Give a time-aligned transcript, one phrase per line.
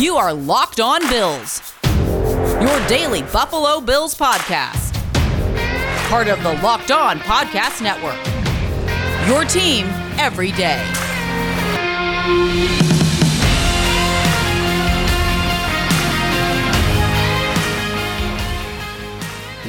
[0.00, 4.94] You are Locked On Bills, your daily Buffalo Bills podcast.
[6.08, 8.16] Part of the Locked On Podcast Network.
[9.28, 9.84] Your team
[10.18, 10.82] every day.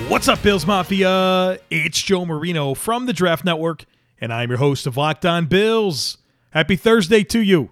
[0.07, 1.59] What's up, Bills Mafia?
[1.69, 3.83] It's Joe Marino from the Draft Network,
[4.21, 6.19] and I'm your host of Locked On Bills.
[6.51, 7.71] Happy Thursday to you.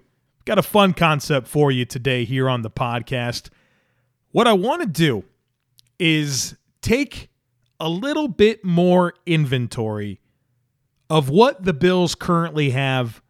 [0.49, 3.49] Got a fun concept for you today here on the podcast.
[4.31, 5.23] What I want to do
[5.99, 7.29] is take
[7.79, 10.19] a little bit more inventory
[11.07, 13.21] of what the Bills currently have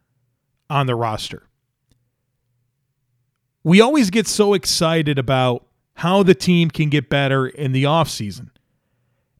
[0.70, 1.42] on the roster.
[3.62, 5.66] We always get so excited about
[5.96, 8.48] how the team can get better in the offseason.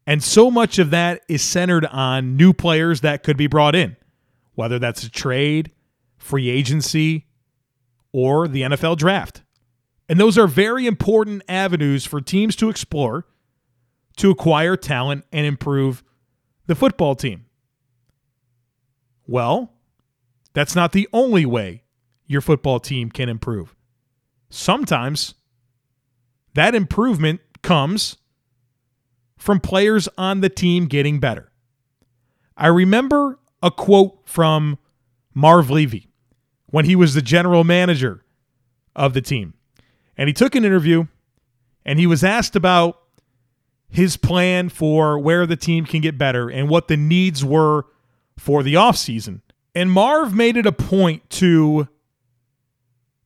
[0.07, 3.97] And so much of that is centered on new players that could be brought in,
[4.53, 5.73] whether that's a trade,
[6.19, 7.25] free agency,
[8.13, 9.43] or the NFL draft.
[10.09, 13.27] And those are very important avenues for teams to explore
[14.17, 16.03] to acquire talent and improve
[16.67, 17.47] the football team.
[19.27, 19.73] Well,
[20.53, 21.85] that's not the only way
[22.27, 23.75] your football team can improve.
[24.51, 25.35] Sometimes
[26.55, 28.17] that improvement comes
[29.39, 31.51] from players on the team getting better.
[32.57, 34.79] I remember a quote from
[35.33, 36.10] Marv Levy
[36.71, 38.25] when he was the general manager
[38.95, 39.55] of the team.
[40.17, 41.07] And he took an interview
[41.85, 43.01] and he was asked about
[43.89, 47.87] his plan for where the team can get better and what the needs were
[48.39, 49.41] for the offseason.
[49.75, 51.89] And Marv made it a point to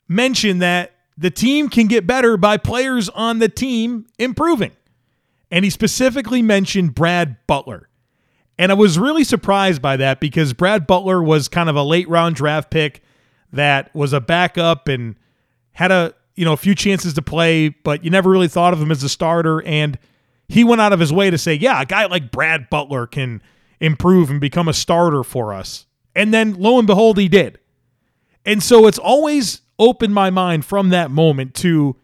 [0.08, 4.72] mention that the team can get better by players on the team improving.
[5.50, 7.88] And he specifically mentioned Brad Butler.
[8.58, 12.08] And I was really surprised by that because Brad Butler was kind of a late
[12.08, 13.02] round draft pick
[13.54, 15.16] that was a backup and
[15.72, 18.80] had a you know a few chances to play, but you never really thought of
[18.80, 19.62] him as a starter.
[19.62, 19.98] And
[20.48, 23.42] he went out of his way to say, "Yeah, a guy like Brad Butler can
[23.80, 27.58] improve and become a starter for us." And then lo and behold, he did.
[28.44, 31.96] And so it's always opened my mind from that moment to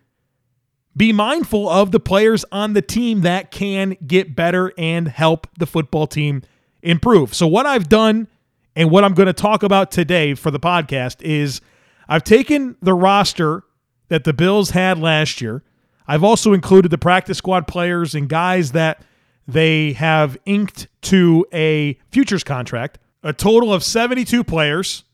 [0.97, 5.67] be mindful of the players on the team that can get better and help the
[5.67, 6.43] football team
[6.83, 7.35] improve.
[7.35, 8.29] So, what I've done
[8.77, 11.61] and what I'm going to talk about today for the podcast is
[12.09, 13.65] I've taken the roster
[14.09, 15.63] that the Bills had last year.
[16.07, 19.03] I've also included the practice squad players and guys that
[19.47, 25.05] they have inked to a futures contract, a total of 72 players.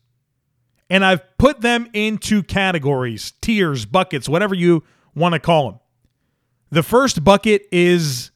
[0.89, 4.83] And I've put them into categories, tiers, buckets, whatever you
[5.15, 5.79] want to call them.
[6.69, 8.31] The first bucket is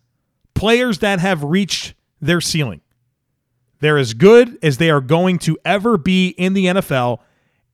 [0.54, 2.82] players that have reached their ceiling.
[3.82, 7.20] They're as good as they are going to ever be in the NFL,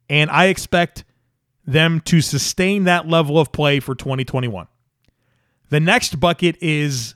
[0.10, 1.04] and I expect
[1.66, 4.68] them to sustain that level of play for 2021.
[5.70, 7.16] The next bucket is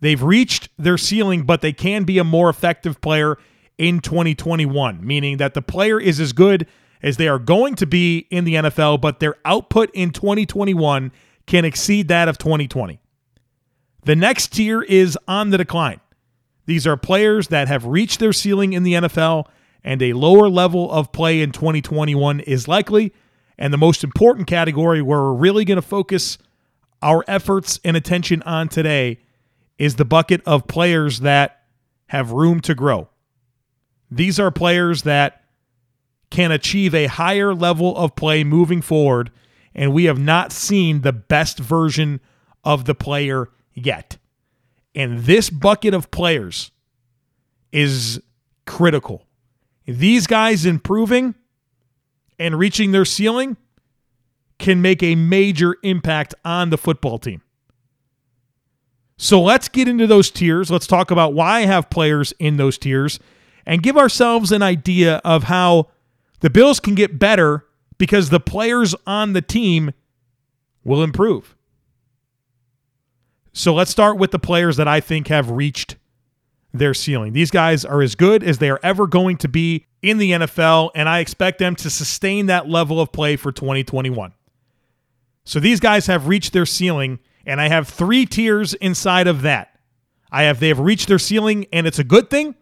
[0.00, 3.36] they've reached their ceiling, but they can be a more effective player
[3.76, 6.66] in 2021, meaning that the player is as good
[7.02, 11.12] as they are going to be in the NFL, but their output in 2021
[11.46, 12.98] can exceed that of 2020.
[14.04, 16.00] The next tier is on the decline.
[16.66, 19.46] These are players that have reached their ceiling in the NFL,
[19.82, 23.12] and a lower level of play in 2021 is likely.
[23.58, 26.38] And the most important category where we're really going to focus
[27.02, 29.20] our efforts and attention on today
[29.78, 31.62] is the bucket of players that
[32.06, 33.08] have room to grow.
[34.10, 35.44] These are players that
[36.30, 39.30] can achieve a higher level of play moving forward,
[39.74, 42.20] and we have not seen the best version
[42.64, 44.16] of the player yet.
[44.94, 46.70] And this bucket of players
[47.72, 48.20] is
[48.66, 49.26] critical.
[49.86, 51.34] These guys improving
[52.38, 53.56] and reaching their ceiling
[54.58, 57.42] can make a major impact on the football team.
[59.16, 60.70] So let's get into those tiers.
[60.70, 63.20] Let's talk about why I have players in those tiers
[63.66, 65.88] and give ourselves an idea of how
[66.40, 67.64] the Bills can get better
[67.98, 69.92] because the players on the team
[70.82, 71.53] will improve.
[73.54, 75.96] So let's start with the players that I think have reached
[76.72, 77.32] their ceiling.
[77.32, 80.90] These guys are as good as they are ever going to be in the NFL,
[80.94, 84.32] and I expect them to sustain that level of play for 2021.
[85.44, 89.78] So these guys have reached their ceiling, and I have three tiers inside of that.
[90.32, 92.56] I have they have reached their ceiling, and it's a good thing.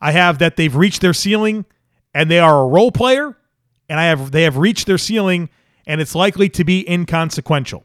[0.00, 1.64] I have that they've reached their ceiling
[2.14, 3.36] and they are a role player,
[3.88, 5.48] and I have they have reached their ceiling,
[5.86, 7.84] and it's likely to be inconsequential.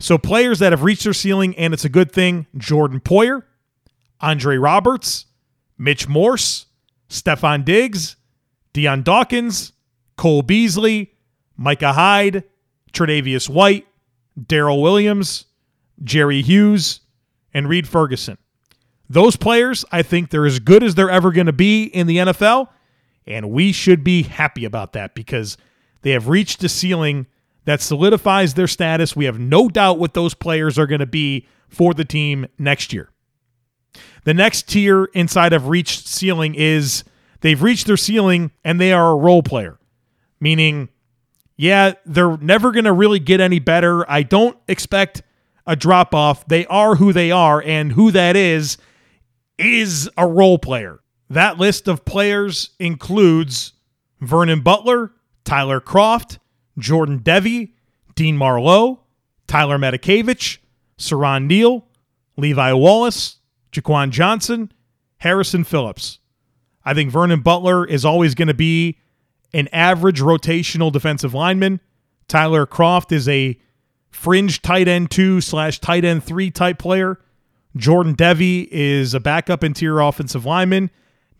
[0.00, 3.42] So players that have reached their ceiling and it's a good thing, Jordan Poyer,
[4.20, 5.26] Andre Roberts,
[5.76, 6.66] Mitch Morse,
[7.08, 8.16] Stefon Diggs,
[8.72, 9.72] Dion Dawkins,
[10.16, 11.12] Cole Beasley,
[11.56, 12.44] Micah Hyde,
[12.92, 13.86] Tre'Davious White,
[14.38, 15.44] Daryl Williams,
[16.02, 17.00] Jerry Hughes,
[17.52, 18.38] and Reid Ferguson.
[19.08, 22.18] Those players, I think they're as good as they're ever going to be in the
[22.18, 22.68] NFL,
[23.26, 25.58] and we should be happy about that because
[26.02, 27.26] they have reached a ceiling
[27.64, 29.14] that solidifies their status.
[29.14, 32.92] We have no doubt what those players are going to be for the team next
[32.92, 33.10] year.
[34.24, 37.04] The next tier inside of reached ceiling is
[37.40, 39.78] they've reached their ceiling and they are a role player,
[40.40, 40.88] meaning,
[41.56, 44.10] yeah, they're never going to really get any better.
[44.10, 45.22] I don't expect
[45.66, 46.46] a drop off.
[46.46, 48.78] They are who they are, and who that is
[49.58, 51.00] is a role player.
[51.28, 53.74] That list of players includes
[54.20, 55.12] Vernon Butler,
[55.44, 56.38] Tyler Kroft,
[56.80, 57.72] Jordan Devey,
[58.14, 59.00] Dean Marlowe,
[59.46, 60.58] Tyler Matakevich,
[60.98, 61.86] Siran Neal,
[62.36, 63.38] Levi Wallace,
[63.72, 64.72] Jaquan Johnson,
[65.18, 66.18] Harrison Phillips.
[66.84, 68.98] I think Vernon Butler is always going to be
[69.52, 71.80] an average rotational defensive lineman.
[72.28, 73.58] Tyler Kroft is a
[74.10, 77.18] fringe tight end two slash tight end three type player.
[77.76, 80.90] Jordan Devey is a backup interior offensive lineman.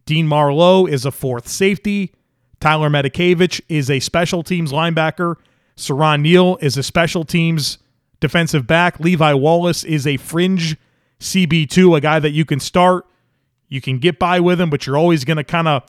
[0.07, 2.13] Dean Marlowe is a fourth safety.
[2.61, 5.37] Tyler Matakevich is a special teams linebacker.
[5.77, 7.79] Siran Neal is a special teams
[8.21, 9.01] defensive back.
[9.01, 10.77] Levi Wallace is a fringe
[11.21, 13.07] CB2, a guy that you can start.
[13.69, 15.85] You can get by with him, but you're always going to kind of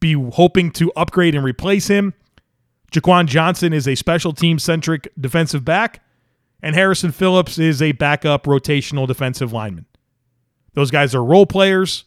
[0.00, 2.14] be hoping to upgrade and replace him.
[2.92, 6.02] Jaquan Johnson is a special team centric defensive back,
[6.62, 9.84] and Harrison Phillips is a backup rotational defensive lineman.
[10.72, 12.04] Those guys are role players.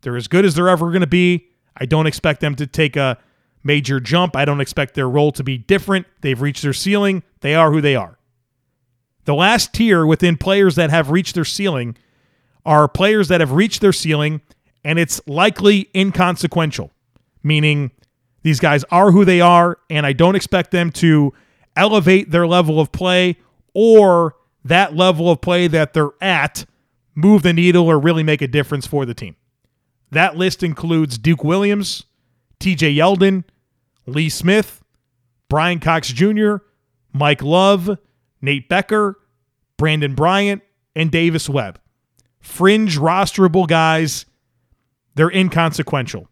[0.00, 1.48] They're as good as they're ever going to be.
[1.76, 3.18] I don't expect them to take a
[3.62, 4.36] major jump.
[4.36, 6.06] I don't expect their role to be different.
[6.20, 7.22] They've reached their ceiling.
[7.40, 8.18] They are who they are.
[9.24, 11.96] The last tier within players that have reached their ceiling
[12.66, 14.40] are players that have reached their ceiling
[14.84, 16.90] and it's likely inconsequential,
[17.42, 17.92] meaning
[18.42, 21.32] these guys are who they are, and I don't expect them to
[21.76, 23.36] elevate their level of play
[23.74, 26.66] or that level of play that they're at
[27.14, 29.36] move the needle or really make a difference for the team.
[30.10, 32.04] That list includes Duke Williams,
[32.60, 33.44] TJ Yeldon,
[34.06, 34.82] Lee Smith,
[35.48, 36.56] Bryan Cox Jr.,
[37.12, 37.98] Mike Love,
[38.40, 39.18] Nate Becker,
[39.76, 40.62] Brandon Bryant,
[40.94, 41.78] and Davis Webb.
[42.40, 44.26] Fringe rosterable guys.
[45.14, 46.28] They're inconsequential.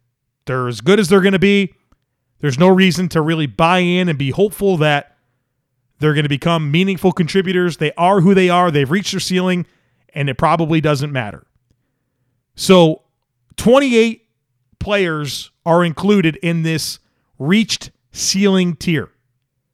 [0.46, 1.74] They're as good as they're going to be.
[2.40, 5.16] There's no reason to really buy in and be hopeful that
[5.98, 7.76] they're going to become meaningful contributors.
[7.76, 8.70] They are who they are.
[8.70, 9.66] They've reached their ceiling,
[10.14, 11.46] and it probably doesn't matter.
[12.56, 13.02] So,
[13.56, 14.26] 28
[14.78, 16.98] players are included in this
[17.40, 19.10] reached ceiling tier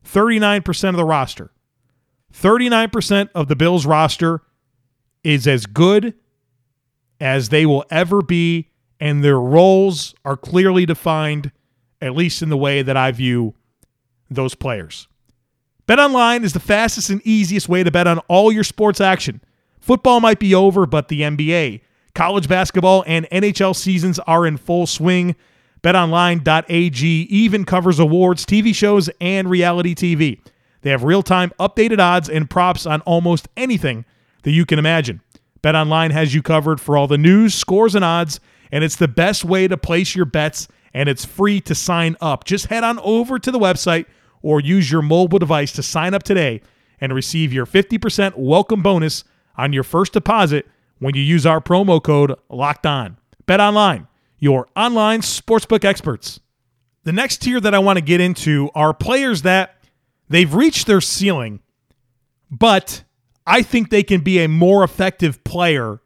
[0.06, 1.50] 39% of the roster.
[2.32, 4.42] 39% of the Bills roster
[5.24, 6.14] is as good
[7.20, 8.70] as they will ever be,
[9.00, 11.50] and their roles are clearly defined,
[12.00, 13.54] at least in the way that I view
[14.30, 15.08] those players.
[15.86, 19.40] Bet online is the fastest and easiest way to bet on all your sports action.
[19.80, 21.80] Football might be over, but the NBA,
[22.14, 25.36] college basketball, and NHL seasons are in full swing.
[25.82, 30.40] BetOnline.ag even covers awards, TV shows, and reality TV.
[30.82, 34.04] They have real time updated odds and props on almost anything
[34.42, 35.20] that you can imagine.
[35.62, 38.38] BetOnline has you covered for all the news, scores, and odds,
[38.70, 42.44] and it's the best way to place your bets, and it's free to sign up.
[42.44, 44.06] Just head on over to the website
[44.42, 46.60] or use your mobile device to sign up today
[47.00, 49.24] and receive your 50% welcome bonus
[49.56, 50.66] on your first deposit
[50.98, 53.16] when you use our promo code LOCKED ON.
[53.46, 54.06] BetOnline,
[54.38, 56.40] your online sportsbook experts.
[57.04, 59.76] The next tier that I want to get into are players that
[60.28, 61.60] They've reached their ceiling,
[62.50, 63.04] but
[63.46, 66.00] I think they can be a more effective player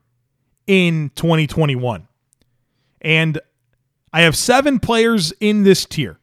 [0.67, 2.07] in 2021.
[3.01, 3.41] And
[4.13, 6.19] I have seven players in this tier.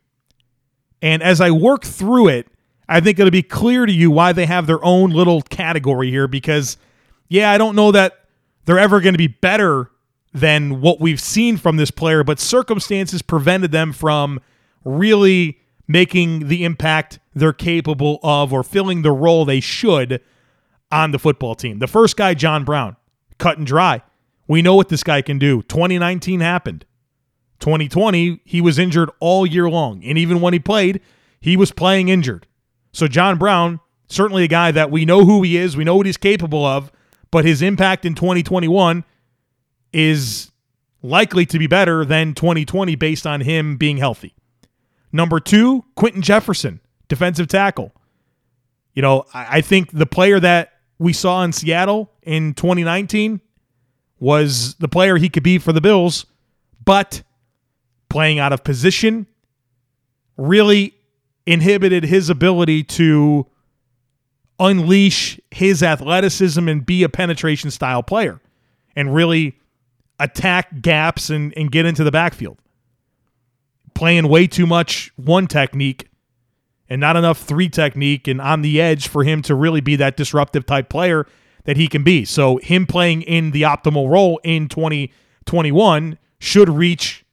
[1.01, 2.47] And as I work through it,
[2.87, 6.27] I think it'll be clear to you why they have their own little category here
[6.27, 6.77] because,
[7.27, 8.25] yeah, I don't know that
[8.65, 9.91] they're ever going to be better
[10.39, 14.39] than what we've seen from this player, but circumstances prevented them from
[14.83, 20.21] really making the impact they're capable of or filling the role they should
[20.91, 21.79] on the football team.
[21.79, 22.95] The first guy, John Brown,
[23.37, 24.01] cut and dry.
[24.47, 25.61] We know what this guy can do.
[25.63, 26.85] 2019 happened.
[27.59, 30.03] 2020, he was injured all year long.
[30.03, 31.01] And even when he played,
[31.39, 32.45] he was playing injured.
[32.91, 36.05] So, John Brown, certainly a guy that we know who he is, we know what
[36.05, 36.91] he's capable of,
[37.31, 39.03] but his impact in 2021
[39.93, 40.51] is
[41.01, 44.33] likely to be better than 2020 based on him being healthy.
[45.11, 47.93] Number two, Quinton Jefferson, defensive tackle.
[48.93, 53.39] You know, I think the player that we saw in Seattle in 2019
[54.19, 56.25] was the player he could be for the Bills,
[56.83, 57.21] but
[58.09, 59.27] playing out of position
[60.37, 60.95] really
[61.45, 63.45] inhibited his ability to
[64.59, 68.41] unleash his athleticism and be a penetration style player
[68.95, 69.59] and really
[70.19, 72.57] attack gaps and, and get into the backfield.
[73.93, 76.09] Playing way too much one technique
[76.89, 80.17] and not enough three technique and on the edge for him to really be that
[80.17, 81.25] disruptive type player
[81.65, 82.23] that he can be.
[82.23, 87.25] So, him playing in the optimal role in 2021 should reach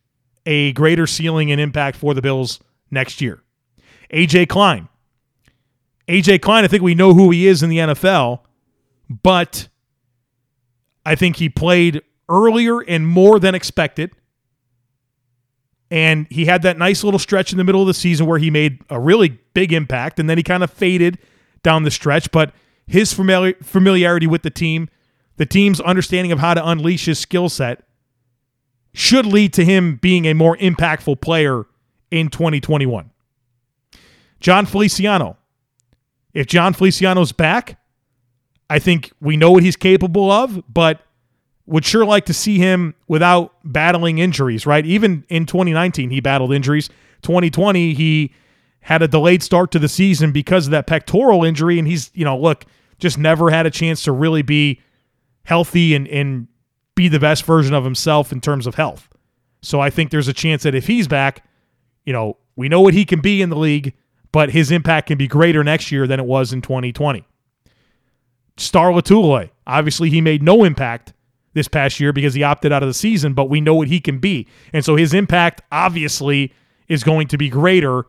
[0.46, 2.60] a greater ceiling and impact for the Bills
[2.90, 3.42] next year.
[4.12, 4.88] AJ Klein.
[6.08, 8.40] AJ Klein, I think we know who he is in the NFL,
[9.22, 9.68] but
[11.06, 14.12] I think he played earlier and more than expected.
[15.90, 18.50] And he had that nice little stretch in the middle of the season where he
[18.50, 21.18] made a really big impact, and then he kind of faded
[21.62, 22.30] down the stretch.
[22.30, 22.52] But
[22.86, 24.88] his familiar, familiarity with the team,
[25.36, 27.84] the team's understanding of how to unleash his skill set,
[28.92, 31.66] should lead to him being a more impactful player
[32.10, 33.10] in 2021.
[34.40, 35.36] Jon Feliciano.
[36.32, 37.80] If Jon Feliciano's back,
[38.68, 41.00] I think we know what he's capable of, but
[41.66, 44.84] would sure like to see him without battling injuries, right?
[44.84, 46.88] Even in 2019, he battled injuries.
[47.22, 48.32] 2020, he
[48.80, 51.78] had a delayed start to the season because of that pectoral injury.
[51.78, 52.66] And he's, you know, look,
[52.98, 54.80] just never had a chance to really be
[55.44, 56.48] healthy and, and
[56.94, 59.08] be the best version of himself in terms of health.
[59.62, 61.44] So I think there's a chance that if he's back,
[62.04, 63.94] you know, we know what he can be in the league,
[64.32, 67.24] but his impact can be greater next year than it was in 2020.
[68.56, 71.14] Star Lotulelei, obviously he made no impact
[71.54, 74.00] this past year because he opted out of the season, but we know what he
[74.00, 74.46] can be.
[74.72, 76.52] And so his impact obviously
[76.88, 78.04] is going to be greater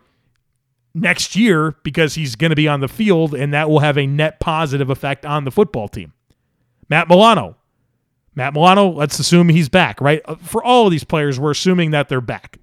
[0.94, 4.08] next year because he's going to be on the field and that will have a
[4.08, 6.14] net positive effect on the football team.
[6.90, 7.56] Matt Milano,
[8.34, 10.22] Matt Milano, let's assume he's back, right?
[10.26, 12.60] Uh, for all of these players, we're assuming that they're back.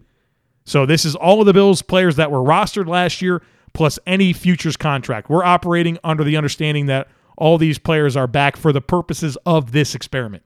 [0.64, 4.32] So this is all of the Bills players that were rostered last year plus any
[4.32, 5.28] futures contract.
[5.28, 9.72] We're operating under the understanding that all these players are back for the purposes of
[9.72, 10.42] this experiment.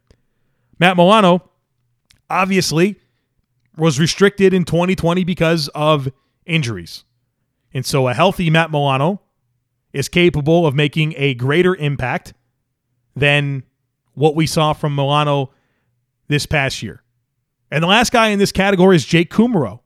[0.79, 1.51] Matt Milano
[2.29, 3.01] obviously
[3.77, 6.09] was restricted in 2020 because of
[6.45, 7.05] injuries.
[7.75, 9.21] And so a healthy Matt Milano
[9.93, 12.35] is capable of making a greater impact
[13.15, 13.63] than
[14.15, 15.51] what we saw from Milano
[16.29, 17.03] this past year.
[17.71, 19.81] And the last guy in this category is Jake Kumerow,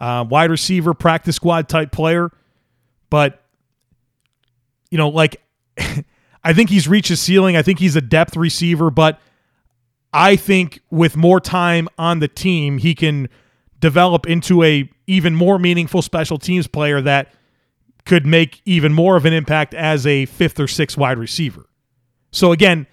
[0.00, 2.30] uh, wide receiver, practice squad type player.
[3.10, 3.42] But,
[4.90, 5.42] you know, like,
[6.44, 7.56] I think he's reached his ceiling.
[7.56, 9.20] I think he's a depth receiver, but
[10.16, 13.28] I think with more time on the team, he can
[13.80, 17.34] develop into a even more meaningful special teams player that
[18.06, 21.68] could make even more of an impact as a fifth or sixth wide receiver.
[22.32, 22.86] So again,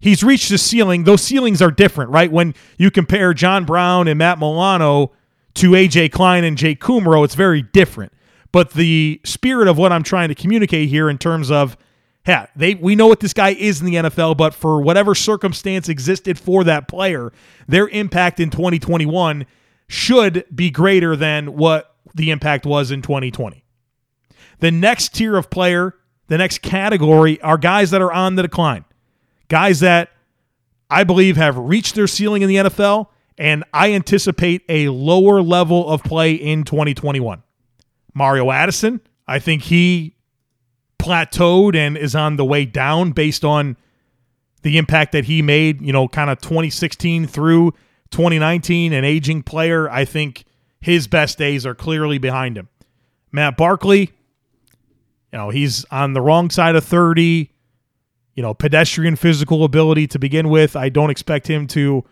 [0.00, 1.04] he's reached the ceiling.
[1.04, 2.32] Those ceilings are different, right?
[2.32, 5.12] When you compare John Brown and Matt Milano
[5.56, 8.12] to AJ Klein and Jake Kumerow, it's very different.
[8.52, 11.76] But the spirit of what I'm trying to communicate here in terms of
[12.26, 15.88] yeah, they we know what this guy is in the NFL, but for whatever circumstance
[15.88, 17.32] existed for that player,
[17.68, 19.46] their impact in 2021
[19.88, 23.64] should be greater than what the impact was in 2020.
[24.60, 25.94] The next tier of player,
[26.28, 28.84] the next category are guys that are on the decline
[29.48, 30.10] guys that
[30.90, 35.88] I believe have reached their ceiling in the NFL, and I anticipate a lower level
[35.88, 37.42] of play in 2021.
[38.14, 40.13] Mario Addison, I think he
[41.04, 43.76] plateaued and is on the way down based on
[44.62, 47.72] the impact that he made, you know, kind of 2016 through
[48.10, 49.90] 2019, an aging player.
[49.90, 50.44] I think
[50.80, 52.68] his best days are clearly behind him.
[53.32, 54.12] Matt Barkley,
[55.32, 57.50] you know, he's on the wrong side of 30
[58.34, 60.76] you know, pedestrian physical ability to begin with.
[60.76, 62.04] I don't expect him to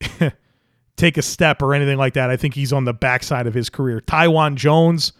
[0.96, 2.30] take a step or anything like that.
[2.30, 4.00] I think he's on the backside of his career.
[4.00, 5.12] Taiwan Jones,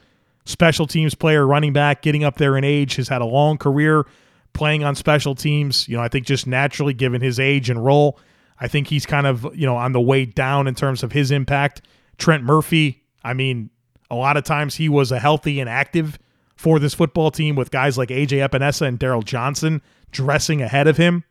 [0.44, 4.06] special teams player, running back, getting up there in age, has had a long career
[4.52, 5.88] playing on special teams.
[5.88, 8.18] You know, I think just naturally given his age and role,
[8.60, 11.30] I think he's kind of, you know, on the way down in terms of his
[11.30, 11.82] impact.
[12.18, 13.70] Trent Murphy, I mean,
[14.10, 16.18] a lot of times he was a healthy and active
[16.56, 19.82] for this football team with guys like AJ Epenesa and Darryl Johnson
[20.12, 21.24] dressing ahead of him.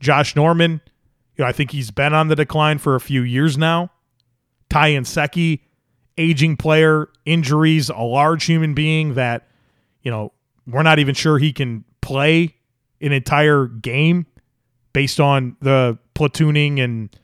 [0.00, 0.80] Josh Norman,
[1.36, 3.90] you know, I think he's been on the decline for a few years now.
[4.68, 5.60] Ty Nsekhe,
[6.18, 9.48] aging player, injuries, a large human being that,
[10.02, 10.32] you know,
[10.66, 12.54] we're not even sure he can play
[13.00, 14.26] an entire game
[14.92, 17.14] based on the platooning and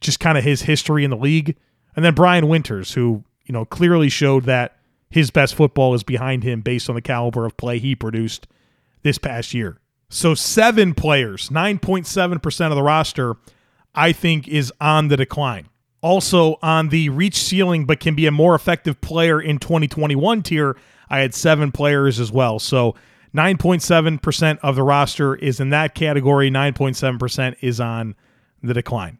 [0.00, 1.56] just kind of his history in the league.
[1.96, 4.76] And then Brian Winters, who, you know, clearly showed that
[5.10, 8.46] his best football is behind him based on the caliber of play he produced
[9.02, 9.78] this past year.
[10.08, 13.36] So, seven players, 9.7% of the roster,
[13.94, 15.68] I think is on the decline.
[16.04, 20.76] Also on the reach ceiling, but can be a more effective player in 2021 tier,
[21.08, 22.58] I had seven players as well.
[22.58, 22.94] So
[23.34, 26.50] 9.7% of the roster is in that category.
[26.50, 28.16] 9.7% is on
[28.62, 29.16] the decline.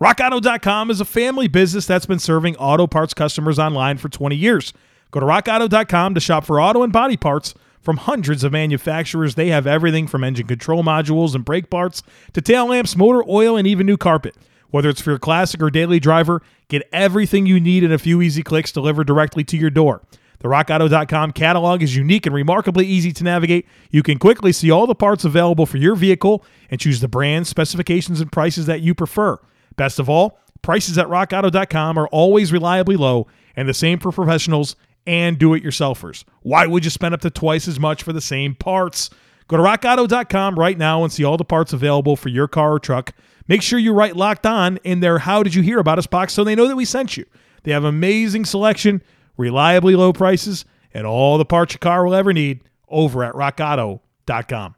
[0.00, 4.72] RockAuto.com is a family business that's been serving auto parts customers online for 20 years.
[5.12, 9.36] Go to RockAuto.com to shop for auto and body parts from hundreds of manufacturers.
[9.36, 12.02] They have everything from engine control modules and brake parts
[12.32, 14.34] to tail lamps, motor oil, and even new carpet.
[14.76, 18.20] Whether it's for your classic or daily driver, get everything you need in a few
[18.20, 20.02] easy clicks delivered directly to your door.
[20.40, 23.66] The RockAuto.com catalog is unique and remarkably easy to navigate.
[23.90, 27.48] You can quickly see all the parts available for your vehicle and choose the brands,
[27.48, 29.38] specifications, and prices that you prefer.
[29.76, 34.76] Best of all, prices at RockAuto.com are always reliably low and the same for professionals
[35.06, 36.24] and do it yourselfers.
[36.42, 39.08] Why would you spend up to twice as much for the same parts?
[39.48, 42.78] Go to rockauto.com right now and see all the parts available for your car or
[42.78, 43.14] truck.
[43.48, 46.32] Make sure you write locked on in their How Did You Hear About Us box
[46.32, 47.24] so they know that we sent you.
[47.62, 49.02] They have amazing selection,
[49.36, 54.74] reliably low prices, and all the parts your car will ever need over at rockauto.com.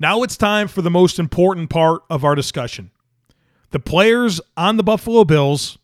[0.00, 2.90] Now it's time for the most important part of our discussion
[3.70, 5.76] the players on the Buffalo Bills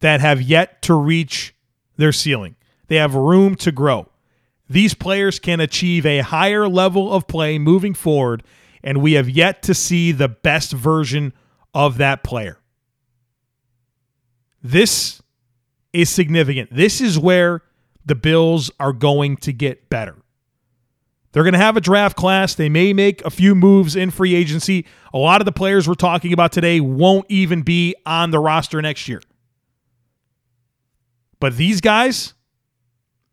[0.00, 1.54] that have yet to reach
[1.96, 2.56] their ceiling.
[2.88, 4.08] They have room to grow.
[4.68, 8.42] These players can achieve a higher level of play moving forward,
[8.84, 11.32] and we have yet to see the best version
[11.72, 12.60] of that player.
[14.62, 15.22] This
[15.92, 16.72] is significant.
[16.72, 17.62] This is where
[18.04, 20.16] the Bills are going to get better.
[21.32, 22.54] They're going to have a draft class.
[22.54, 24.86] They may make a few moves in free agency.
[25.12, 28.80] A lot of the players we're talking about today won't even be on the roster
[28.80, 29.20] next year.
[31.40, 32.34] But these guys,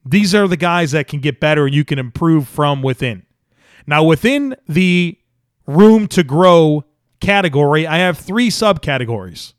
[0.03, 3.23] these are the guys that can get better and you can improve from within.
[3.85, 5.17] Now, within the
[5.75, 6.83] room to grow
[7.19, 9.53] category, I have three subcategories.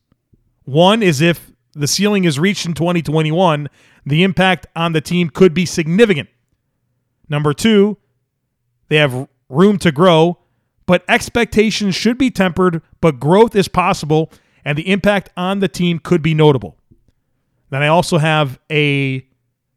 [0.64, 3.68] One is if the ceiling is reached in 2021,
[4.04, 6.28] the impact on the team could be significant.
[7.28, 7.96] Number two,
[8.88, 10.38] they have room to grow,
[10.86, 14.30] but expectations should be tempered, but growth is possible,
[14.64, 16.76] and the impact on the team could be notable.
[17.70, 19.26] Then I also have a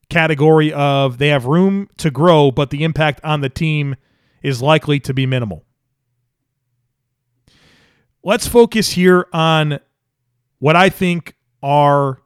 [0.10, 3.96] category of they have room to grow, but the impact on the team
[4.44, 5.64] is likely to be minimal.
[8.26, 9.80] Let's focus here on
[10.58, 12.24] what I think are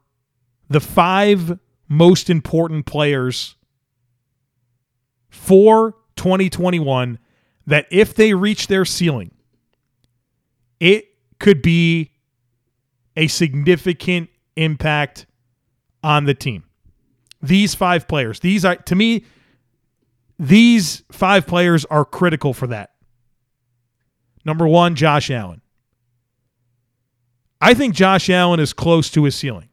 [0.69, 1.59] the five
[1.89, 3.55] most important players
[5.29, 7.19] for 2021
[7.67, 9.31] that if they reach their ceiling,
[10.79, 11.03] it
[11.37, 12.11] could be
[13.17, 15.25] a significant impact
[16.01, 16.63] on the team.
[17.41, 19.25] These five players, these are to me,
[20.37, 22.91] these five players are critical for that.
[24.45, 25.61] Number one, Josh Allen.
[27.61, 29.69] I think Josh Allen is close to his ceiling.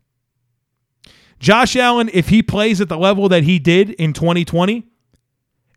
[1.38, 4.84] Josh Allen, if he plays at the level that he did in 2020,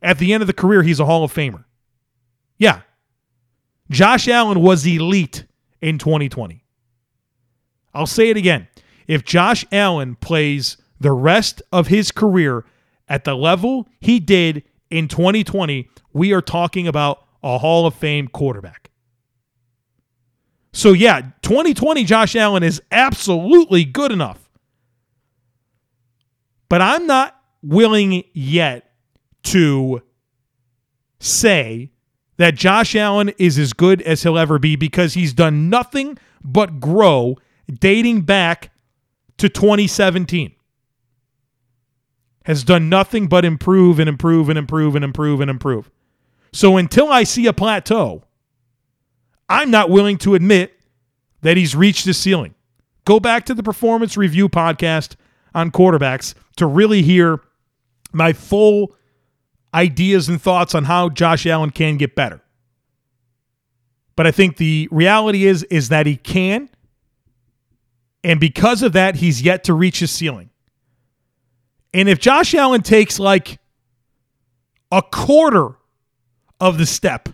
[0.01, 1.65] at the end of the career, he's a Hall of Famer.
[2.57, 2.81] Yeah.
[3.91, 5.45] Josh Allen was elite
[5.81, 6.63] in 2020.
[7.93, 8.67] I'll say it again.
[9.07, 12.65] If Josh Allen plays the rest of his career
[13.07, 18.27] at the level he did in 2020, we are talking about a Hall of Fame
[18.27, 18.91] quarterback.
[20.71, 24.49] So, yeah, 2020 Josh Allen is absolutely good enough.
[26.69, 28.91] But I'm not willing yet
[29.43, 30.01] to
[31.19, 31.91] say
[32.37, 36.79] that Josh Allen is as good as he'll ever be because he's done nothing but
[36.79, 37.37] grow
[37.79, 38.71] dating back
[39.37, 40.53] to 2017
[42.45, 45.91] has done nothing but improve and improve and improve and improve and improve.
[46.51, 48.23] So until I see a plateau,
[49.49, 50.79] I'm not willing to admit
[51.41, 52.53] that he's reached his ceiling.
[53.05, 55.15] Go back to the performance review podcast
[55.55, 57.41] on quarterbacks to really hear
[58.11, 58.95] my full
[59.73, 62.41] ideas and thoughts on how Josh Allen can get better.
[64.15, 66.69] But I think the reality is is that he can
[68.23, 70.49] and because of that he's yet to reach his ceiling.
[71.93, 73.59] And if Josh Allen takes like
[74.91, 75.75] a quarter
[76.59, 77.29] of the step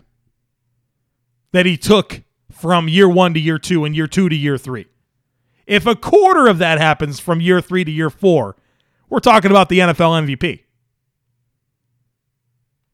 [1.56, 4.88] that he took from year one to year two and year two to year three,
[5.66, 8.58] if a quarter of that happens from year three to year four,
[9.10, 10.64] we're talking about the NFL MVP.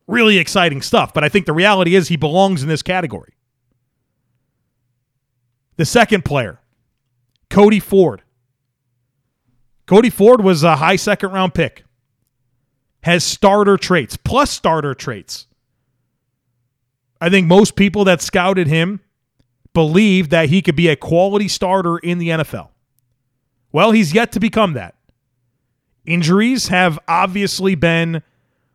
[0.06, 3.34] Really exciting stuff, but I think the reality is he belongs in this category.
[5.78, 6.60] The second player,
[7.50, 8.22] Cody Ford.
[9.88, 11.84] Cody Ford was a high second round pick,
[13.02, 15.48] has starter traits, plus starter traits.
[17.22, 19.00] I think most people that scouted him
[19.74, 22.70] believed that he could be a quality starter in the NFL.
[23.72, 24.96] Well, he's yet to become that.
[26.04, 28.24] Injuries have obviously been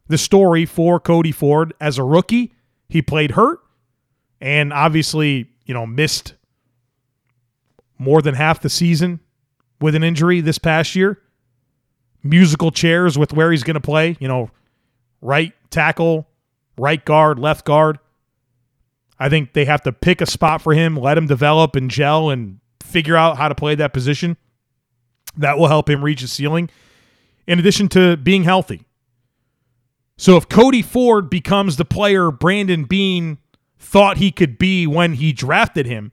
[0.07, 2.55] the story for Cody Ford as a rookie.
[2.89, 3.59] He played hurt
[4.41, 6.35] and obviously, you know, missed
[7.99, 9.21] more than half the season
[9.81, 11.21] with an injury this past year.
[12.23, 14.51] Musical chairs with where he's going to play, you know,
[15.21, 16.29] right tackle,
[16.79, 17.99] right guard, left guard.
[19.19, 22.31] I think they have to pick a spot for him, let him develop and gel
[22.31, 24.37] and figure out how to play that position.
[25.37, 26.71] That will help him reach his ceiling,
[27.47, 28.87] in addition to being healthy.
[30.17, 33.39] So if Cody Ford becomes the player Brandon Beane
[33.79, 36.13] thought he could be when he drafted him,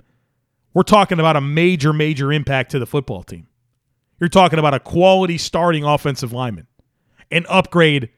[0.73, 3.47] we're talking about a major, major impact to the football team.
[4.19, 6.67] You're talking about a quality starting offensive lineman,
[7.31, 8.09] an upgrade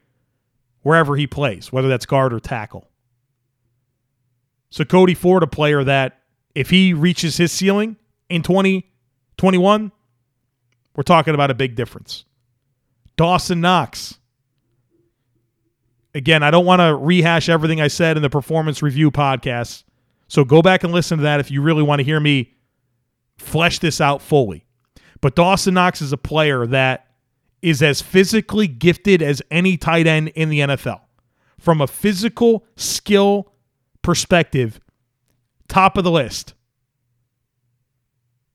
[0.82, 2.88] wherever he plays, whether that's guard or tackle.
[4.70, 6.20] So Cody Ford, a player that
[6.54, 7.96] if he reaches his ceiling
[8.28, 9.92] in 2021,
[10.94, 12.24] we're talking about a big difference.
[13.16, 14.18] Dawson Knox.
[16.14, 19.84] Again, I don't want to rehash everything I said in the performance review podcast.
[20.28, 22.54] So go back and listen to that if you really want to hear me
[23.36, 24.64] flesh this out fully.
[25.20, 27.06] But Dawson Knox is a player that
[27.62, 31.00] is as physically gifted as any tight end in the NFL.
[31.58, 33.52] From a physical skill
[34.06, 34.80] perspective,
[35.66, 36.54] top of the list.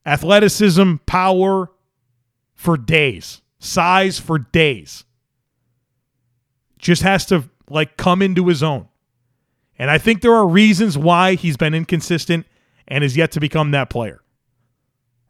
[0.05, 1.69] Athleticism, power
[2.55, 5.03] for days, size for days.
[6.79, 8.87] Just has to like come into his own.
[9.77, 12.45] And I think there are reasons why he's been inconsistent
[12.87, 14.21] and is yet to become that player.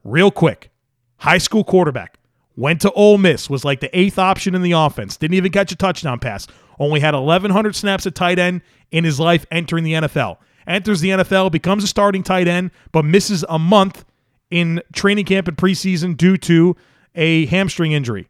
[0.04, 0.70] Real quick,
[1.18, 2.20] high school quarterback,
[2.56, 5.72] went to Ole Miss, was like the eighth option in the offense, didn't even catch
[5.72, 6.46] a touchdown pass,
[6.80, 10.38] only had 1,100 snaps at tight end in his life entering the NFL.
[10.68, 14.06] Enters the NFL, becomes a starting tight end, but misses a month
[14.50, 16.76] in training camp and preseason due to
[17.16, 18.28] a hamstring injury.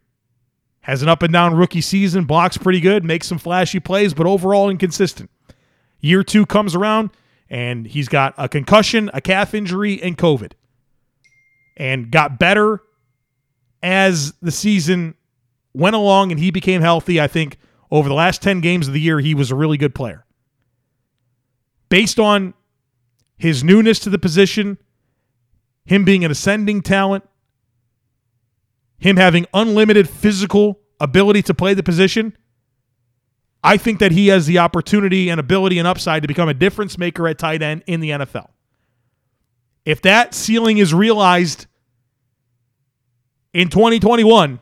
[0.82, 4.26] Has an up and down rookie season, blocks pretty good, makes some flashy plays, but
[4.26, 5.30] overall inconsistent.
[6.00, 7.12] Year two comes around,
[7.50, 10.54] and he's got a concussion, a calf injury, and COVID.
[11.78, 12.82] And got better
[13.84, 15.16] as the season
[15.74, 17.20] went along and he became healthy.
[17.20, 17.58] I think
[17.92, 20.26] over the last 10 games of the year, he was a really good player.
[21.90, 22.54] Based on
[23.38, 24.78] his newness to the position,
[25.86, 27.28] him being an ascending talent,
[28.98, 32.38] him having unlimited physical ability to play the position,
[33.64, 36.98] I think that he has the opportunity and ability and upside to become a difference
[36.98, 38.50] maker at tight end in the NFL.
[39.86, 41.66] If that ceiling is realized
[43.54, 44.60] in 2021,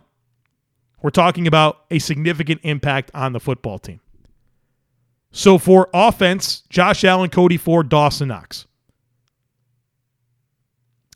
[1.01, 4.01] we're talking about a significant impact on the football team.
[5.31, 8.65] So for offense, Josh Allen, Cody Ford, Dawson Knox.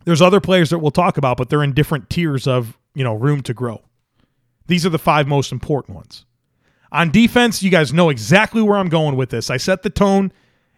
[0.05, 3.13] There's other players that we'll talk about, but they're in different tiers of, you know,
[3.13, 3.81] room to grow.
[4.67, 6.25] These are the five most important ones.
[6.91, 9.49] On defense, you guys know exactly where I'm going with this.
[9.49, 10.31] I set the tone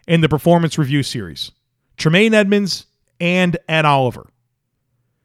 [0.08, 1.52] in the performance review series.
[1.96, 2.86] Tremaine Edmunds
[3.20, 4.28] and Ed Oliver.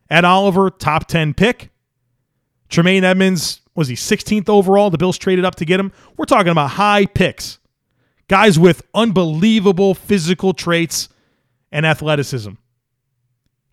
[0.10, 1.70] Ed Oliver, top 10 pick.
[2.70, 4.90] Tremaine Edmunds, was he 16th overall?
[4.90, 5.92] The Bills traded up to get him.
[6.18, 7.60] We're talking about high picks.
[8.28, 11.10] Guys with unbelievable physical traits
[11.72, 12.52] and athleticism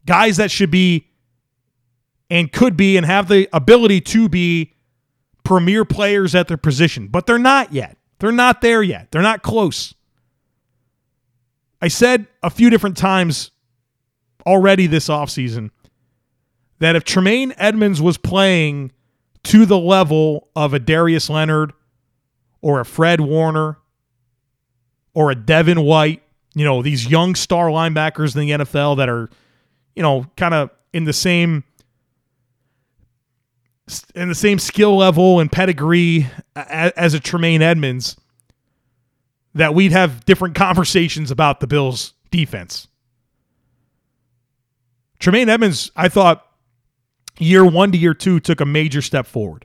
[0.08, 1.06] guys that should be
[2.30, 4.74] and could be and have the ability to be
[5.44, 7.96] premier players at their position, but they're not yet.
[8.18, 9.10] They're not there yet.
[9.10, 9.94] They're not close.
[11.80, 13.50] I said a few different times
[14.46, 15.70] already this offseason
[16.78, 18.92] that if Tremaine Edmunds was playing
[19.48, 21.72] to the level of a Darius Leonard
[22.62, 23.78] or a Fred Warner
[25.14, 26.22] or a Devin White,
[26.54, 29.28] you know, these young star linebackers in the NFL that are
[29.98, 31.64] you know, kind of in the same
[34.14, 38.16] in the same skill level and pedigree as a Tremaine Edmunds
[39.54, 42.86] that we'd have different conversations about the Bills' defense.
[45.18, 46.46] Tremaine Edmunds, I thought
[47.38, 49.64] year one to year two took a major step forward.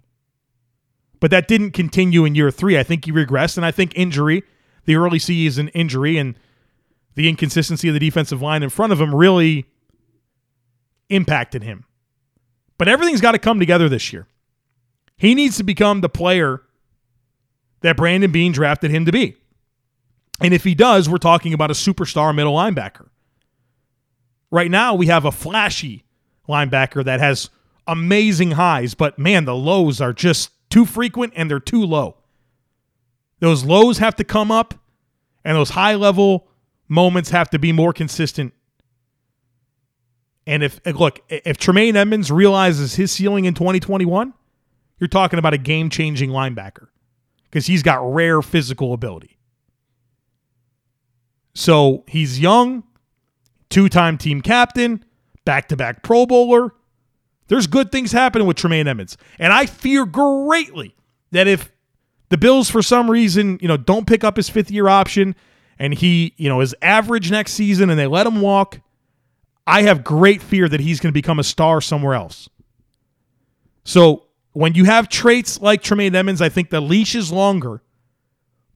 [1.19, 2.77] But that didn't continue in year three.
[2.77, 4.43] I think he regressed, and I think injury,
[4.85, 6.35] the early season injury, and
[7.15, 9.65] the inconsistency of the defensive line in front of him really
[11.09, 11.85] impacted him.
[12.77, 14.27] But everything's got to come together this year.
[15.15, 16.61] He needs to become the player
[17.81, 19.37] that Brandon Beane drafted him to be.
[20.41, 23.07] And if he does, we're talking about a superstar middle linebacker.
[24.51, 26.03] Right now, we have a flashy
[26.49, 27.49] linebacker that has
[27.87, 32.17] amazing highs, but man, the lows are just too frequent and they're too low.
[33.39, 34.73] Those lows have to come up,
[35.43, 36.47] and those high level
[36.87, 38.53] moments have to be more consistent
[40.45, 44.33] And if look, if Tremaine Edmunds realizes his ceiling in 2021,
[44.99, 46.87] you're talking about a game-changing linebacker
[47.45, 49.37] because he's got rare physical ability.
[51.55, 52.83] So he's young,
[53.69, 55.05] two-time team captain,
[55.45, 56.73] back-to-back Pro Bowler.
[57.47, 60.95] There's good things happening with Tremaine Edmunds, and I fear greatly
[61.31, 61.71] that if
[62.29, 65.35] the Bills, for some reason, you know, don't pick up his fifth-year option,
[65.77, 68.79] and he, you know, is average next season, and they let him walk
[69.65, 72.49] I have great fear that he's going to become a star somewhere else.
[73.85, 77.81] So when you have traits like Tremaine Edmunds, I think the leash is longer.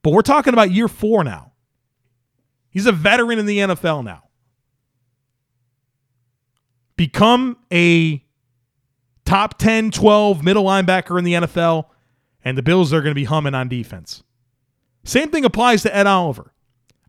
[0.02, 1.52] But we're talking about year four now.
[2.70, 4.24] He's a veteran in the NFL now.
[6.96, 8.24] Become a
[9.28, 11.86] top 10, 12 middle linebacker in the NFL,
[12.44, 14.24] and the Bills are going to be humming on defense.
[15.04, 16.54] Same thing applies to Ed Oliver.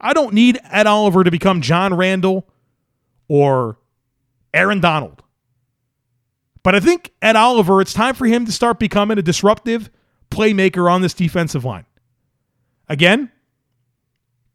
[0.01, 2.49] I don't need Ed Oliver to become John Randle
[3.29, 3.79] or
[4.53, 5.23] Aaron Donald.
[6.65, 9.89] But I think Ed Oliver, it's time for him to start becoming a disruptive
[10.31, 11.87] playmaker on this defensive line.
[12.89, 13.31] Again,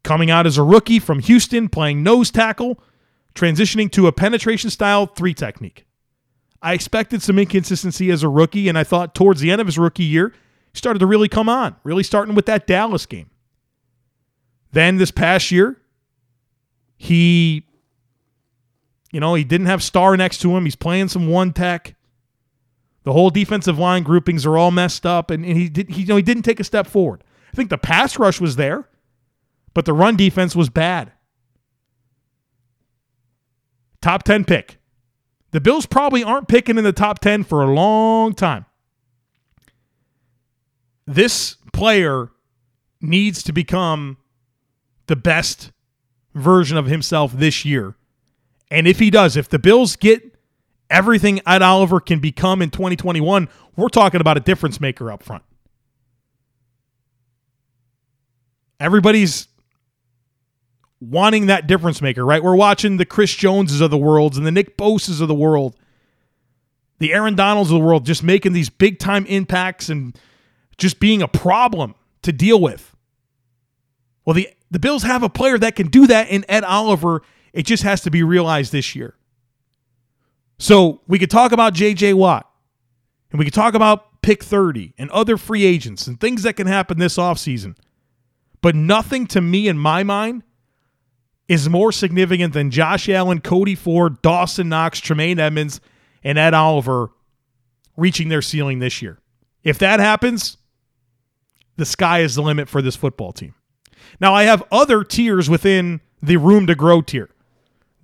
[0.02, 2.78] coming out as a rookie from Houston, playing nose tackle,
[3.34, 5.86] transitioning to a penetration style three technique.
[6.64, 9.78] I expected some inconsistency as a rookie, and I thought towards the end of his
[9.78, 10.32] rookie year,
[10.72, 13.28] he started to really come on, really starting with that Dallas game.
[14.72, 15.80] Then this past year,
[16.96, 17.66] he
[19.12, 20.64] you know, he didn't have Star next to him.
[20.64, 21.94] He's playing some one tech.
[23.04, 26.08] The whole defensive line groupings are all messed up, and, and he did he you
[26.08, 27.22] know he didn't take a step forward.
[27.52, 28.88] I think the pass rush was there,
[29.74, 31.12] but the run defense was bad.
[34.00, 34.78] Top 10 pick.
[35.54, 38.66] The Bills probably aren't picking in the top 10 for a long time.
[41.06, 42.30] This player
[43.00, 44.18] needs to become
[45.06, 45.70] the best
[46.34, 47.94] version of himself this year
[48.74, 50.36] and if he does, if the Bills get
[50.90, 55.44] everything Ed Oliver can become in 2021, we're talking about a difference maker up front.
[58.80, 59.46] Everybody's
[61.10, 62.42] wanting that difference maker, right?
[62.42, 65.76] We're watching the Chris Joneses of the world and the Nick Bosas of the world,
[66.98, 70.18] the Aaron Donalds of the world, just making these big time impacts and
[70.78, 72.94] just being a problem to deal with.
[74.24, 77.64] Well, the the Bills have a player that can do that in Ed Oliver, it
[77.64, 79.14] just has to be realized this year.
[80.58, 82.50] So we could talk about JJ Watt
[83.30, 86.66] and we could talk about pick 30 and other free agents and things that can
[86.66, 87.76] happen this offseason.
[88.62, 90.42] But nothing to me in my mind
[91.48, 95.80] is more significant than Josh Allen, Cody Ford, Dawson Knox, Tremaine Edmunds,
[96.22, 97.10] and Ed Oliver
[97.96, 99.18] reaching their ceiling this year.
[99.62, 100.56] If that happens,
[101.76, 103.54] the sky is the limit for this football team.
[104.20, 107.30] Now, I have other tiers within the room to grow tier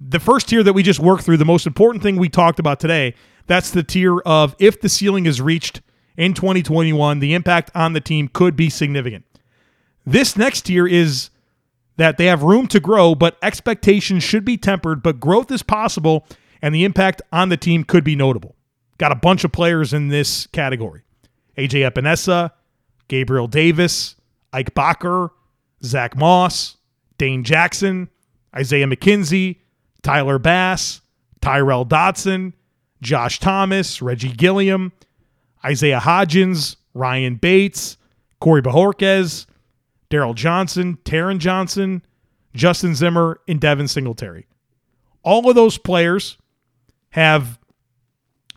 [0.01, 2.81] the first tier that we just worked through, the most important thing we talked about
[2.81, 3.15] today,
[3.47, 5.83] that's the tier of if the ceiling is reached
[6.17, 9.25] in 2021, the impact on the team could be significant.
[10.07, 11.31] This next tier is
[12.01, 16.27] that they have room to grow, but expectations should be tempered, but growth is possible,
[16.63, 18.57] and the impact on the team could be notable.
[18.97, 21.03] Got a bunch of players in this category
[21.59, 22.53] AJ Epenesa,
[23.09, 24.17] Gabriel Davis,
[24.51, 25.29] Ike Boettger,
[25.85, 26.79] Zach Moss,
[27.19, 28.09] Dane Jackson,
[28.57, 29.59] Isaiah McKenzie,
[30.03, 31.03] Tyler Bass,
[31.43, 32.55] Tyrel Dodson,
[33.03, 34.93] Josh Thomas, Reggie Gilliam,
[35.63, 37.99] Isaiah Hodgins, Ryan Bates,
[38.41, 39.45] Corey Bojorquez,
[40.11, 42.03] Darryl Johnson, Taron Johnson,
[42.55, 44.47] Justin Zimmer, and Devin Singletary.
[45.23, 46.37] All of those players
[47.11, 47.59] have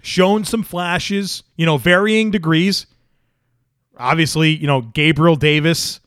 [0.01, 2.87] shown some flashes, you know, varying degrees.
[3.97, 5.99] Obviously, you know, Gabriel Davis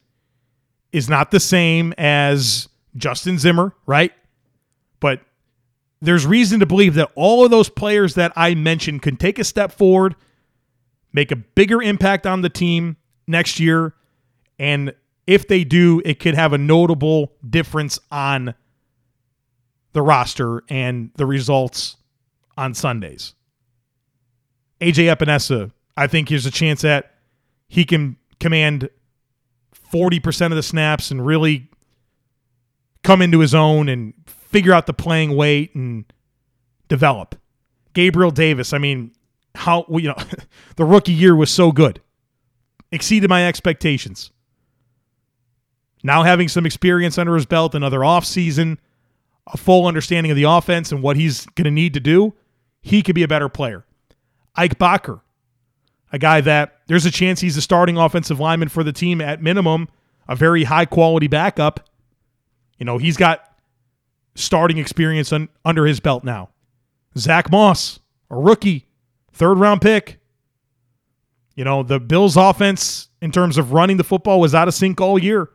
[0.93, 4.13] is not the same as Justin Zimmer, right?
[5.01, 5.21] But
[6.01, 9.45] there's reason to believe that all of those players that I mentioned can take a
[9.45, 10.17] step forward,
[11.13, 13.95] make a bigger impact on the team next year.
[14.59, 14.95] And
[15.27, 18.55] if they do, it could have a notable difference on
[19.93, 21.97] the roster and the results
[22.57, 23.35] on Sundays.
[24.81, 27.15] AJ Epenesa, I think there's a chance that
[27.69, 28.89] he can command
[29.93, 31.71] 40% of the snaps and really
[33.03, 36.05] come into his own and figure out the playing weight and
[36.89, 37.37] develop.
[37.95, 39.13] Gabriel Davis, I mean,
[39.55, 40.17] how you know,
[40.77, 42.01] the rookie year was so good.
[42.93, 44.31] Exceeded my expectations.
[46.07, 48.79] Now having some experience under his belt, another offseason,
[49.49, 52.33] a full understanding of the offense and what he's going to need to do,
[52.81, 53.85] he could be a better player.
[54.55, 55.21] Ike Boettger,
[56.13, 59.43] a guy that there's a chance he's a starting offensive lineman for the team at
[59.43, 59.89] minimum,
[60.29, 61.89] a very high quality backup.
[62.79, 63.41] You know, he's got
[64.37, 66.51] starting experience un, under his belt now.
[67.19, 67.99] Zach Moss,
[68.31, 68.87] a rookie,
[69.33, 70.21] third round pick.
[71.57, 75.01] You know, the Bills' offense, in terms of running the football, was out of sync
[75.01, 75.51] all year.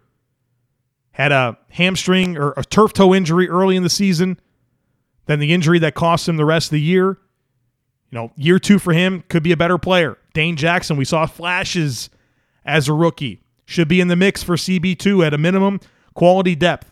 [1.11, 4.39] Had a hamstring or a turf toe injury early in the season,
[5.25, 7.17] then the injury that cost him the rest of the year.
[8.09, 10.17] You know, year two for him could be a better player.
[10.33, 12.09] Dane Jackson, we saw flashes
[12.65, 15.79] as a rookie, should be in the mix for CB2 at a minimum,
[16.13, 16.91] quality depth.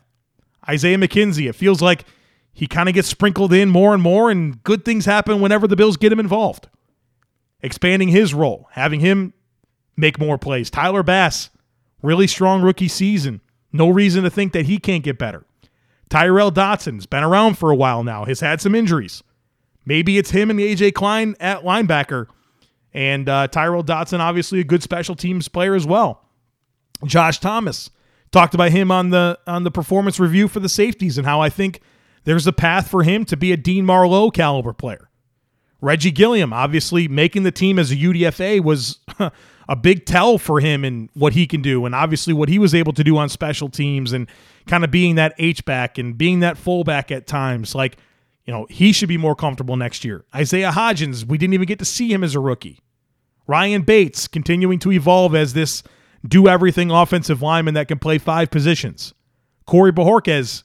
[0.67, 2.05] Isaiah McKenzie, it feels like
[2.53, 5.75] he kind of gets sprinkled in more and more, and good things happen whenever the
[5.75, 6.67] Bills get him involved.
[7.61, 9.33] Expanding his role, having him
[9.95, 10.69] make more plays.
[10.69, 11.49] Tyler Bass,
[12.01, 13.41] really strong rookie season.
[13.71, 15.45] No reason to think that he can't get better.
[16.09, 19.23] Tyrel Dodson's been around for a while now, has had some injuries.
[19.85, 22.27] Maybe it's him and AJ Klein at linebacker.
[22.93, 26.25] And uh, Tyrel Dodson, obviously a good special teams player as well.
[27.05, 27.91] Josh Thomas
[28.31, 31.49] talked about him on the on the performance review for the safeties and how I
[31.49, 31.81] think
[32.25, 35.09] there's a path for him to be a Dean Marlowe caliber player.
[35.81, 38.99] Reggie Gilliam, obviously making the team as a UDFA was
[39.69, 42.73] a big tell for him and what he can do, and obviously what he was
[42.73, 44.27] able to do on special teams and
[44.65, 47.75] kind of being that H back and being that fullback at times.
[47.75, 47.97] Like,
[48.45, 50.25] you know, he should be more comfortable next year.
[50.33, 52.79] Isaiah Hodgins, we didn't even get to see him as a rookie.
[53.45, 55.83] Ryan Bates continuing to evolve as this
[56.27, 59.13] do everything offensive lineman that can play five positions.
[59.67, 60.63] Corey Bojorquez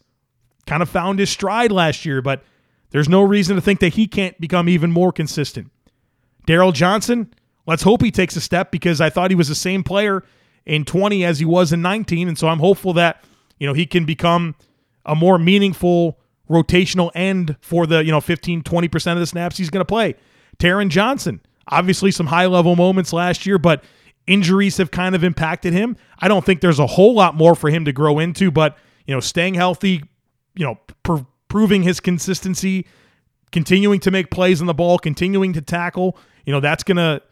[0.67, 2.43] kind of found his stride last year, but
[2.89, 5.71] there's no reason to think that he can't become even more consistent.
[6.47, 7.33] Darryl Johnson,
[7.67, 10.25] let's hope he takes a step because I thought he was the same player
[10.67, 12.29] in 20 as he was in 19.
[12.29, 13.23] And so I'm hopeful that,
[13.59, 14.55] you know, he can become
[15.05, 19.71] a more meaningful rotational end for the, you know, 15, 20% of the snaps he's
[19.71, 20.15] going to play.
[20.59, 23.85] Taron Johnson, obviously some high level moments last year, but
[24.27, 25.97] injuries have kind of impacted him.
[26.19, 29.15] I don't think there's a whole lot more for him to grow into, but, you
[29.15, 30.03] know, staying healthy,
[30.55, 32.87] you know, pr- proving his consistency,
[33.53, 37.23] continuing to make plays on the ball, continuing to tackle, you know, that's going to,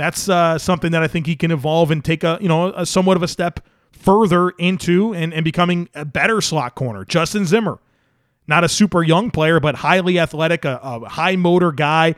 [0.00, 2.86] that's uh, something that I think he can evolve and take a, you know, a
[2.86, 3.60] somewhat of a step
[3.92, 7.04] further into and, and becoming a better slot corner.
[7.04, 7.78] Justin Zimmer,
[8.46, 12.14] not a super young player, but highly athletic, a, a high motor guy,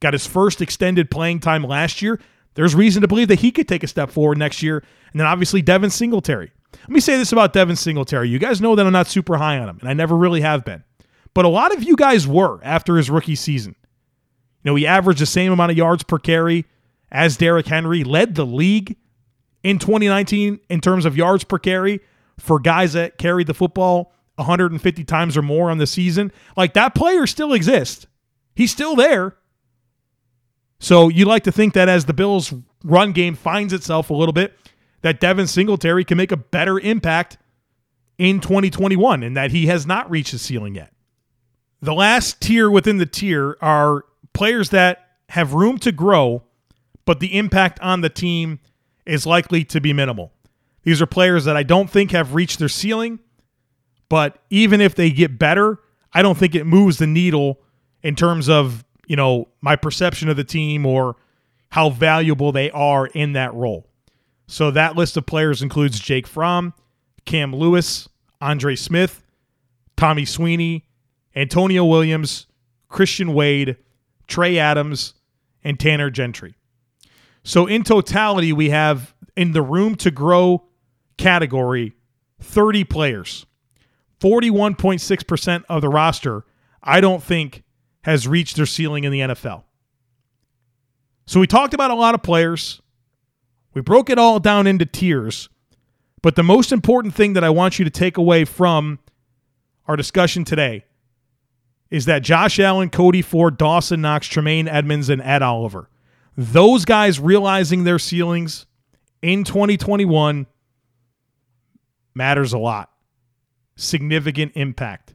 [0.00, 2.20] got his first extended playing time last year.
[2.54, 4.78] There's reason to believe that he could take a step forward next year.
[5.12, 6.52] And then obviously Devin Singletary.
[6.72, 8.28] Let me say this about Devin Singletary.
[8.28, 10.64] You guys know that I'm not super high on him, and I never really have
[10.64, 10.84] been.
[11.34, 13.76] But a lot of you guys were after his rookie season.
[14.62, 16.64] You know, he averaged the same amount of yards per carry
[17.10, 18.96] as Derrick Henry, led the league
[19.62, 22.00] in 2019 in terms of yards per carry
[22.38, 26.32] for guys that carried the football 150 times or more on the season.
[26.56, 28.06] Like that player still exists.
[28.54, 29.36] He's still there.
[30.78, 32.52] So you like to think that as the Bills'
[32.84, 34.56] run game finds itself a little bit,
[35.02, 37.38] that Devin Singletary can make a better impact
[38.18, 40.92] in 2021 and that he has not reached the ceiling yet.
[41.80, 46.42] The last tier within the tier are players that have room to grow,
[47.06, 48.58] but the impact on the team
[49.06, 50.32] is likely to be minimal.
[50.82, 53.20] These are players that I don't think have reached their ceiling,
[54.08, 55.78] but even if they get better,
[56.12, 57.60] I don't think it moves the needle
[58.02, 61.16] in terms of, you know, my perception of the team or
[61.70, 63.88] how valuable they are in that role.
[64.46, 66.72] So that list of players includes Jake Fromm,
[67.24, 68.08] Cam Lewis,
[68.40, 69.22] Andre Smith,
[69.96, 70.84] Tommy Sweeney,
[71.34, 72.46] Antonio Williams,
[72.88, 73.76] Christian Wade,
[74.28, 75.14] Trey Adams,
[75.64, 76.54] and Tanner Gentry.
[77.46, 80.66] So in totality, we have in the room to grow
[81.16, 81.94] category
[82.40, 83.46] 30 players.
[84.18, 86.44] 41.6% of the roster,
[86.82, 87.62] I don't think,
[88.02, 89.62] has reached their ceiling in the NFL.
[91.26, 92.82] So we talked about a lot of players.
[93.74, 95.48] We broke it all down into tiers.
[96.22, 98.98] But the most important thing that I want you to take away from
[99.86, 100.84] our discussion today
[101.90, 105.88] is that Josh Allen, Cody Ford, Dawson Knox, Tremaine Edmunds, and Ed Oliver,
[106.36, 108.66] those guys realizing their ceilings
[109.22, 110.46] in 2021
[112.14, 112.90] matters a lot
[113.76, 115.14] significant impact.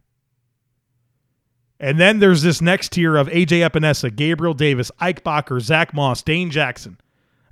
[1.80, 6.22] And then there's this next tier of AJ Epenesa, Gabriel Davis, Ike Boettger, Zach Moss,
[6.22, 7.00] Dane Jackson,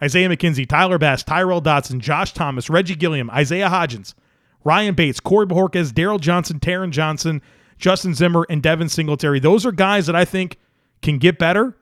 [0.01, 4.13] Isaiah McKenzie, Tyler Bass, Tyrel Dodson, Josh Thomas, Reggie Gilliam, Isaiah Hodgins,
[4.63, 7.41] Ryan Bates, Corey Bojorquez, Darryl Johnson, Taron Johnson,
[7.79, 9.39] Justin Zimmer, and Devin Singletary.
[9.39, 10.57] Those are guys that I think
[11.01, 11.75] can get better,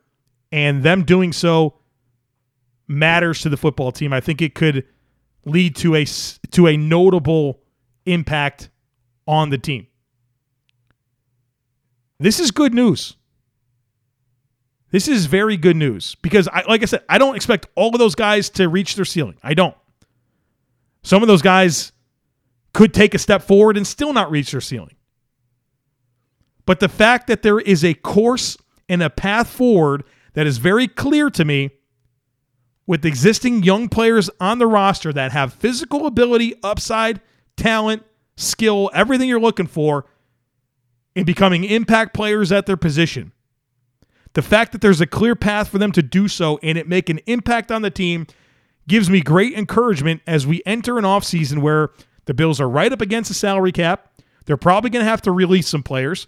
[0.51, 1.75] and them doing so
[2.87, 4.13] matters to the football team.
[4.13, 4.85] I think it could
[5.45, 6.05] lead to a
[6.51, 7.61] to a notable
[8.05, 8.69] impact
[9.27, 9.87] on the team.
[12.19, 13.15] This is good news.
[14.89, 17.99] This is very good news because, I, like I said, I don't expect all of
[17.99, 19.37] those guys to reach their ceiling.
[19.43, 19.75] I don't.
[21.03, 21.91] Some of those guys
[22.73, 24.95] could take a step forward and still not reach their ceiling.
[26.65, 30.03] But the fact that there is a course and a path forward
[30.37, 31.71] that is very clear to me
[32.85, 37.19] with existing young players on the roster that have physical ability, upside,
[37.55, 38.03] talent,
[38.35, 40.05] skill, everything you're looking for
[41.15, 43.31] in becoming impact players at their position.
[44.33, 47.09] The fact that there's a clear path for them to do so and it make
[47.09, 48.27] an impact on the team
[48.87, 51.89] gives me great encouragement as we enter an offseason where
[52.25, 54.21] the Bills are right up against the salary cap.
[54.45, 56.27] They're probably going to have to release some players.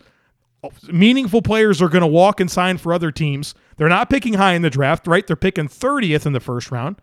[0.88, 3.54] Meaningful players are going to walk and sign for other teams.
[3.78, 5.26] They're not picking high in the draft, right?
[5.26, 6.98] They're picking 30th in the first round.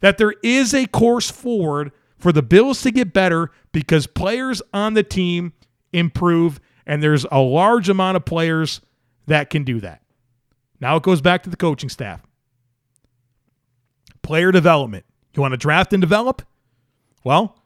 [0.00, 4.94] That there is a course forward for the Bills to get better because players on
[4.94, 5.52] the team
[5.92, 8.80] improve, and there's a large amount of players
[9.26, 10.02] that can do that.
[10.80, 12.20] Now it goes back to the coaching staff.
[14.22, 15.04] Player development.
[15.34, 16.42] You want to draft and develop?
[17.22, 17.56] Well,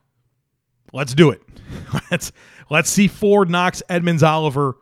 [0.92, 1.42] let's do it.
[2.10, 2.32] let's
[2.68, 4.76] let's see Ford, Knox, Edmunds, Oliver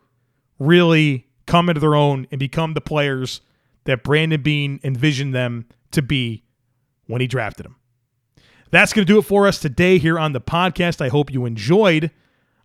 [0.59, 3.41] really come into their own and become the players
[3.85, 6.43] that Brandon Beane envisioned them to be
[7.07, 7.77] when he drafted them.
[8.71, 11.01] That's going to do it for us today here on the podcast.
[11.01, 12.11] I hope you enjoyed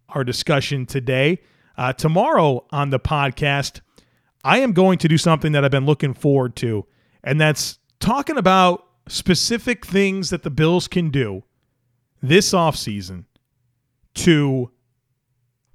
[0.10, 1.40] our discussion today.
[1.78, 3.82] Uh, tomorrow on the podcast,
[4.44, 6.86] I am going to do something that I've been looking forward to,
[7.24, 11.44] and that's talking about specific things that the Bills can do
[12.22, 13.26] this offseason
[14.16, 14.72] to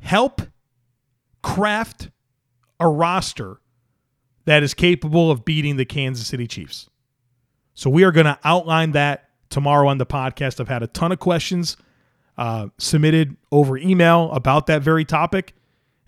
[0.01, 0.43] help
[1.45, 2.11] craft
[2.81, 3.61] a roster
[4.47, 6.89] that is capable of beating the Kansas City Chiefs.
[7.75, 10.59] So we are going to outline that tomorrow on the podcast.
[10.59, 11.77] I've had a ton of questions
[12.39, 15.55] uh, submitted over email about that very topic.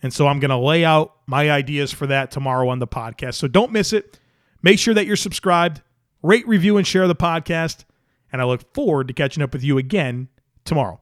[0.03, 3.34] And so I'm going to lay out my ideas for that tomorrow on the podcast.
[3.34, 4.18] So don't miss it.
[4.62, 5.82] Make sure that you're subscribed,
[6.22, 7.84] rate, review, and share the podcast.
[8.32, 10.28] And I look forward to catching up with you again
[10.64, 11.01] tomorrow.